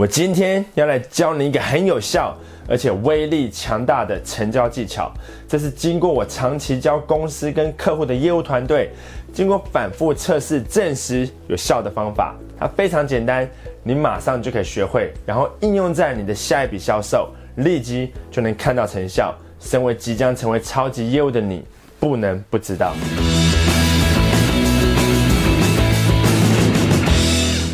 [0.00, 2.34] 我今天要来教你一个很有效
[2.66, 5.12] 而且威力强大的成交技巧，
[5.46, 8.88] 这是经过我长期教公司跟客户的业务团队，
[9.30, 12.34] 经过反复测试证实有效的方法。
[12.58, 13.46] 它非常简单，
[13.82, 19.34] 你马上就可以学会，然后应用在你的下一笔销售，立即就能看到成效。
[19.58, 21.62] 身为即将成为超级业务的你，
[21.98, 22.94] 不能不知道。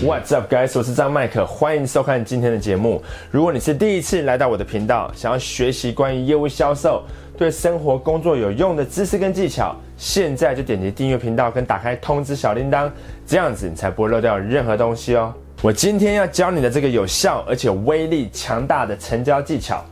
[0.06, 0.78] What's up, guys？
[0.78, 3.02] 我是张麦克，欢迎收看今天的节目。
[3.28, 7.02] 如果你是第一次来到我的频道，想要学习关于业务销售、
[7.36, 12.88] 对生活工作有用的知识跟技巧，现在就点击订阅频道跟打开通知小铃铛，
[13.26, 15.34] 这样子你才不会漏掉任何东西哦。
[15.60, 19.84] 我今天要教你的这个有效而且威力强大的成交技巧，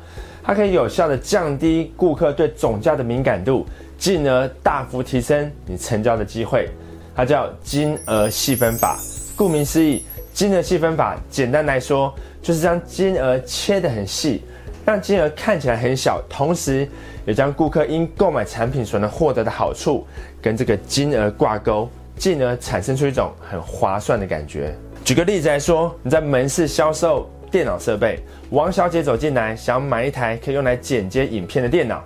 [0.44, 3.66] 它可以有效的降低顾客对总价的敏感度，
[3.98, 6.70] 进而大幅提升你成交的机会。
[7.16, 8.96] 它叫金额细分法。
[9.36, 14.42] 顾名思义，金额细分法简单来说，就是将金额切得很细，
[14.84, 16.88] 让金额看起来很小，同时
[17.26, 20.06] 也将顾客因购买产品所能获得的好处
[20.40, 24.72] 跟这个金额挂钩，进而产生出一种很划算的感觉。
[25.04, 28.20] 举个例子来说，你在门市销售电脑设备，
[28.50, 32.02] 王小姐走进来，想买一台可以用来剪接影片的电脑。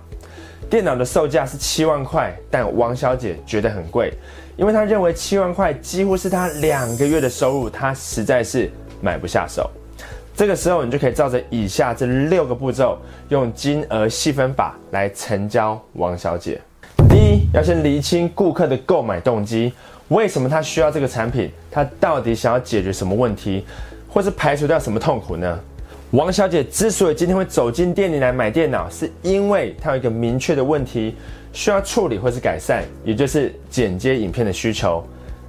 [0.69, 4.13] 电脑的售价是七万块，但王小姐觉得很贵，
[4.55, 8.69] 因为她认为七万块几乎是她两个月的收入，她实在是
[9.01, 9.67] 买不下手。
[10.35, 12.97] 这个时候，你就可以照着以下这六个步骤，
[13.29, 16.61] 用金额细分法来成交王小姐。
[17.09, 19.73] 第一，要先厘清顾客的购买动机，
[20.09, 21.51] 为什么他需要这个产品？
[21.71, 23.65] 他到底想要解决什么问题，
[24.07, 25.59] 或是排除掉什么痛苦呢？
[26.11, 31.15] 王小姐之所以今天会走进店里来买电脑，是因为她有一个明确的问题
[31.53, 35.03] 需要处理或是改善，也就是剪接影片的需求。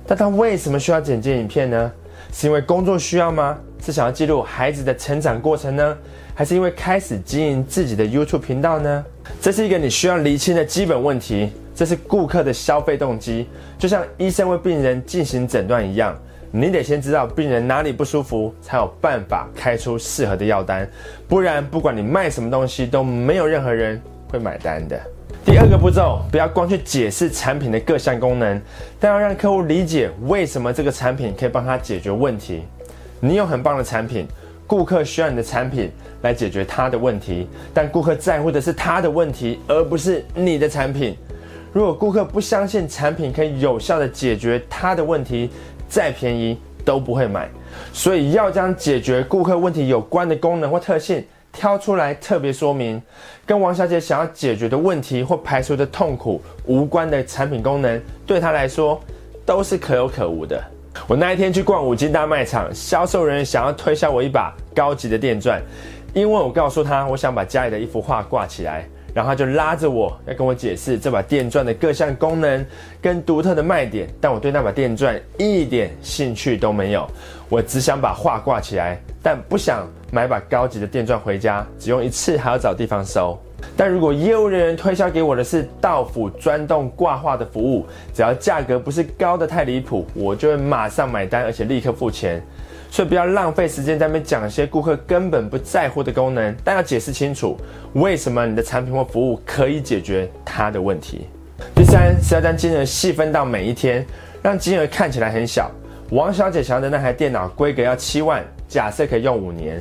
[0.07, 1.91] 但她为什么需要剪接影片呢？
[2.31, 3.59] 是因为工作需要吗？
[3.83, 5.97] 是想要记录孩子的成长过程呢？
[6.35, 9.03] 还是因为开始经营自己的 YouTube 频道呢？
[9.41, 11.51] 这是一个你需要厘清的基本问题。
[11.75, 13.47] 这是顾客的消费动机，
[13.79, 16.15] 就像医生为病人进行诊断一样。
[16.53, 20.89] 你得先知道病人哪里不舒服，才有办法开出适合的药单，
[21.29, 25.01] 不然不管你卖什么东西，都没有任何人会买单的。
[25.45, 28.61] 第二个步骤，不要光去解释产品的各项功能，
[28.99, 32.65] 但要让客户理解为什么这个产品可以帮他解决问题。
[33.21, 34.27] 你有很棒的产品，
[34.67, 35.89] 顾客需要你的产品
[36.23, 41.17] 来解决他的问题，但顾客在乎的是他的问题，而不是你的产品。
[41.73, 45.49] 如果顾客不相信产品可以有效的解决他的问题，
[45.91, 47.51] 再便宜都不会买，
[47.93, 53.03] 所以要将解决顾客问题有关的功能或特性挑出来特别说明，
[53.45, 58.99] 跟王小姐想要解决的问题或排除的痛苦无关的产品功能，对她来说
[59.45, 60.63] 都是可有可无的。
[61.09, 65.61] 我那一天去逛五金大卖场，销售人员想要推销我一把高级的电钻，
[66.15, 68.89] 因为我告诉他我想把家里的一幅画挂起来。
[69.15, 72.65] 然后他就拉着我要跟我解释这把电钻的各项功能
[73.01, 77.07] 跟独特的卖点，但我对那把电钻一点兴趣都没有。
[77.49, 83.37] 我只想把画挂起来，但不想买把高级的电钻回家，只用一次还要找地方收。
[83.77, 92.43] 但如果业务人员推销给我的是到府钻洞挂画的服务，只要价格不是高的太离谱，我就会马上买单，而且立刻付钱。
[92.91, 97.57] 所以不要浪费时间在那边讲一些顾客根本不在乎的功能，但要解释清楚
[97.95, 101.27] 为什么你的产品或服务可以解决他的问题。
[101.75, 104.05] 第三是要将金额细分到每一天，
[104.43, 105.71] 让金额看起来很小。
[106.11, 109.81] 王小姐想要的那台电脑规格要七万，假设可以用五年，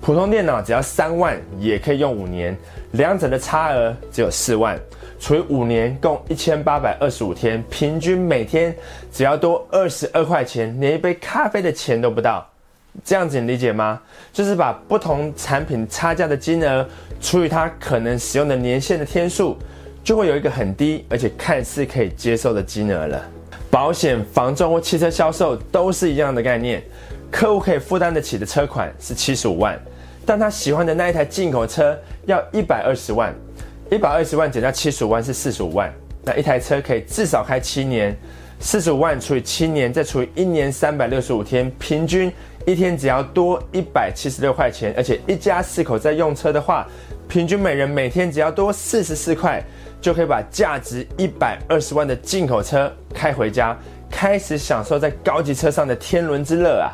[0.00, 2.56] 普通电脑只要三万也可以用五年，
[2.92, 4.76] 两者的差额只有四万。
[5.20, 8.74] 除以五年，共一千八百二十五天，平均每天
[9.12, 12.48] 只要多二十二块钱，连一杯咖啡的钱都不到。
[13.04, 14.00] 这样子你理解吗？
[14.32, 16.86] 就是把不同产品差价的金额
[17.20, 19.56] 除以它可能使用的年限的天数，
[20.02, 23.22] 就会有一个很低而且看似可以接受的金额了。
[23.70, 26.82] 保险、房仲或汽车销售都是一样的概念。
[27.30, 29.78] 客户可以负担得起的车款是七十五万，
[30.24, 33.34] 但他喜欢的那一台进口车要一百二十万。
[33.90, 35.90] 一百二十万减掉七十五万是四十五万，
[36.22, 38.14] 那一台车可以至少开七年，
[38.60, 42.30] 四十五万除以七年，再除以一年三百六十五天，平均
[42.66, 46.86] 一天只要多一百七十六块钱，而且一家四口在用车的话，
[47.28, 49.64] 平均每人每天只要多四十四块，
[50.02, 53.74] 就可以把价值一百二十万的进口车开回家，
[54.10, 56.92] 开始享受在高级车上的天伦之乐啊！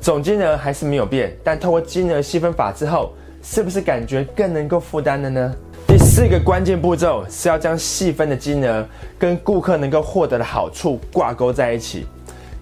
[0.00, 3.12] 总金额还是没有变，但透过金额细分法之后，
[3.42, 5.56] 是不是感觉更能够负担了呢？
[5.90, 8.86] 第四个关键步骤是要将细分的金额
[9.18, 12.06] 跟顾客能够获得的好处挂钩在一起。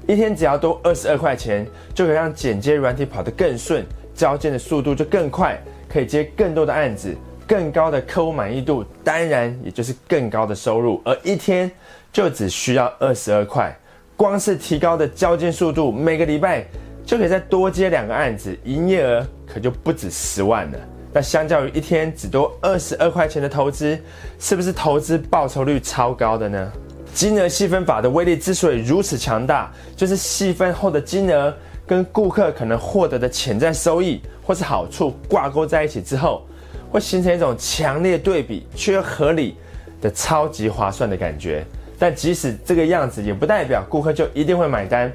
[0.07, 3.85] 一天只要多二十二块钱，就可以让剪接软体跑得更顺，
[4.15, 7.15] 交件的速度就更快，可以接更多的案子，
[7.47, 10.99] 更高的客户满意度，当然也就是更高的收入。
[11.05, 11.71] 而一天
[12.11, 13.79] 就只需要二十二块，
[14.17, 16.65] 光是提高的交件速度，每个礼拜
[17.05, 20.79] 就可以再多接两个案子，营业额可就不止十万了。
[21.13, 23.99] 那相较于一天只多二十二块钱的投资，
[24.39, 26.73] 是不是投资报酬率超高的呢？
[27.15, 31.53] 金额细分法的威力之所以如此强大，就是细分后的金额
[31.87, 36.47] 跟顾客可能获得的潜在收益或是好处挂钩在一起之后，
[36.91, 39.57] 会形成一种强烈对比却又合理
[40.01, 41.65] 的超级划算的感觉。
[41.99, 45.11] 但即使这个样子，也不代表顾客就一定会买单，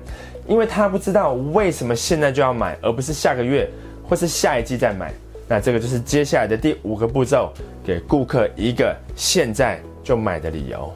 [0.48, 3.70] 因为他不知道为什么现在就要买，而不是下个月
[4.10, 5.14] 或是下一季再买。
[5.48, 7.52] 那这个就是接下来的第五个步骤，
[7.84, 10.92] 给顾客一个现在就买的理由。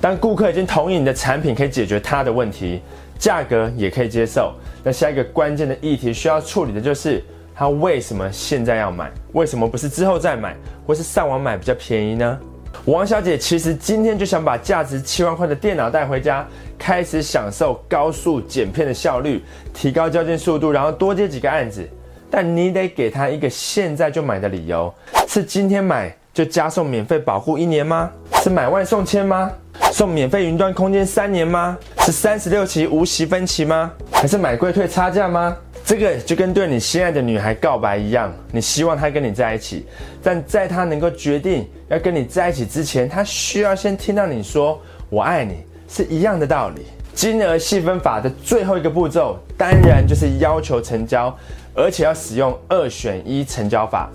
[0.00, 2.80] 当顾客已经同意你的产品可以解决他的问题，
[3.18, 7.22] 价格也可以接受，那下一个关键的议题需要处理的就是
[7.54, 9.10] 他为什么现在要买？
[9.32, 10.56] 为什么不是之后再买，
[10.86, 12.38] 或是上网买比较便宜呢？
[12.86, 16.46] 王小姐其实今天就想把价值七万块的电脑带回家，
[16.78, 19.42] 开始享受高速剪片的效率，
[19.74, 21.86] 提高交件速度，然后多接几个案子。
[22.30, 24.92] 但你得给她一个现在就买的理由，
[25.26, 28.10] 是今天买就加送免费保护一年吗？
[28.42, 29.50] 是买万送千吗？
[29.92, 31.76] 送免费云端空间三年吗？
[32.00, 33.90] 是三十六期无息分期吗？
[34.12, 35.56] 还是买贵退差价吗？
[35.84, 39.86] 这个就跟对你心爱的女孩告白一样，你希望她跟你在一起，
[40.22, 44.80] 但在她能够决定要跟你在一起之前，她需要先听到你说
[45.10, 46.82] “我爱你”，是一样的道理。
[47.12, 51.36] 金额细分法的最后一个步骤，当然就是要求成交，
[51.74, 54.08] 而且要使用二选一成交法。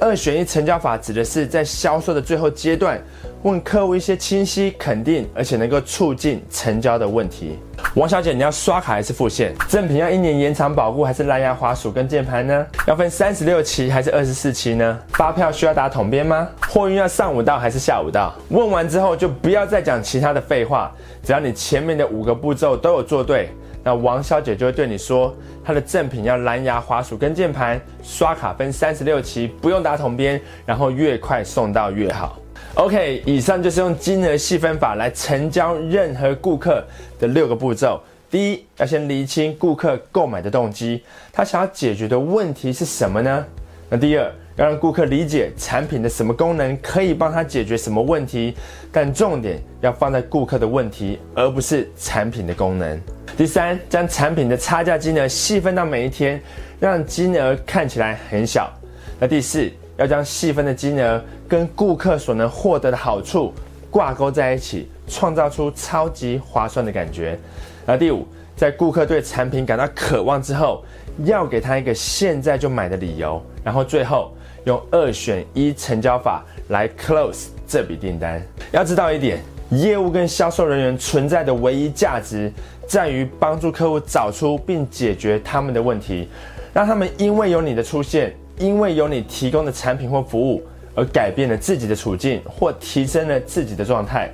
[0.00, 3.00] 二选一成交法指的是在销售的最后阶段，
[3.42, 7.58] 问客户一些清晰、肯定而且能够促进成交的问题。
[7.94, 9.54] 王小姐，你要刷卡还是付现？
[9.68, 12.66] 赠品要一年延长保护还是蓝牙滑鼠跟键盘呢？
[12.88, 14.98] 要分三十六期还是二十四期呢？
[15.10, 16.48] 发票需要打统编吗？
[16.68, 18.34] 货运要上午到还是下午到？
[18.48, 20.92] 问完之后就不要再讲其他的废话，
[21.22, 23.48] 只要你前面的五个步骤都有做对。
[23.84, 25.32] 那王小姐就会对你说，
[25.62, 32.38] 她的赠品要蓝牙滑鼠跟键盘，刷卡分三十六期，不用打统编，然后越快送到越好。
[32.76, 36.82] OK，以上就是用金额细分法来成交任何顾客
[37.18, 38.00] 的六个步骤。
[38.30, 43.44] 第一，要先厘清顾客购买的动机，他想要解决的问题是什么呢？
[43.88, 48.54] 那第二，要让顾客理解产品的什么功能可以帮他解决什么问题，
[48.92, 53.00] 但重点要放在顾客的问题，而不是产品的功能。
[53.36, 56.40] 第三，将产品的差价金额细分到每一天，
[56.78, 58.72] 让金额看起来很小。
[59.18, 63.52] 那第四，要将细分的金额跟顾客所能获得的好处
[63.90, 67.36] 挂钩在一起，创造出超级划算的感觉。
[67.84, 68.24] 那第五，
[68.54, 70.84] 在顾客对产品感到渴望之后，
[71.24, 74.32] 要给他一个现在就买的理由，然后最后
[74.64, 78.42] 用二选一成交法来 close 这笔订单。
[78.72, 79.40] 要知道一点，
[79.70, 82.52] 业务跟销售人员存在的唯一价值。
[82.86, 86.28] 在于帮助客户找出并解决他们的问题，
[86.74, 90.62] 让他们因为有你的出现，因为有你提供的产品或服务
[90.94, 94.30] 而改变了自己的处境或提升了自己的状态。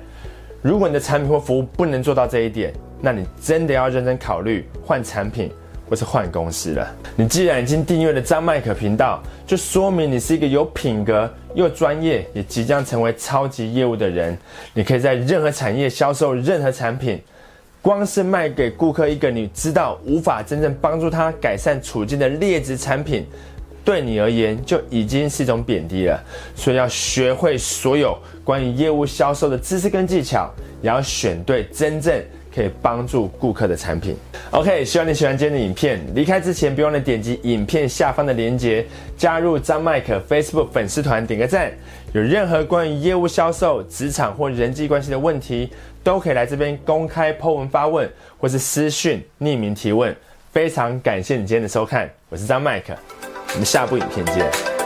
[0.61, 5.49] 如果你的产品或服务不能做到这一点，那你真的要认真考虑换产品
[5.91, 6.89] 或是换公司了。
[7.17, 14.37] 你既然已经订阅了张麦克频道，就说明你是一个有品格又专业，也即将成为超级业务的人。
[14.73, 17.21] 你可以在任何产业销售任何产品。
[17.81, 23.25] 光是卖给顾客一个你知道无法真正帮助他改善处境的劣质产品，
[23.83, 26.23] 对你而言就已经是一种贬低了。
[26.55, 30.49] 所以要学会所有关于业务销售的知识跟技巧，
[30.81, 34.15] 也要选对真正可以帮助顾客的产品。
[34.51, 36.01] OK，希望你喜欢今天的影片。
[36.13, 38.85] 离开之前，别忘了点击影片下方的链接，
[39.17, 41.71] 加入张麦克 Facebook 粉丝团，点个赞。
[42.13, 45.69] 有任何关于业务销售、职场或人际关系的问题，
[46.03, 50.13] 都可以来这边公开 Po 文发问，或是私讯匿名提问。
[50.51, 52.93] 非常感谢你今天的收看，我是张麦克，
[53.53, 54.80] 我们下部影片见。